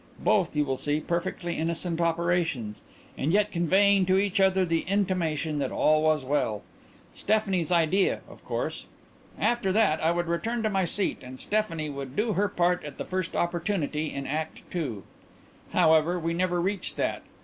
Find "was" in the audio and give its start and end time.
6.01-6.25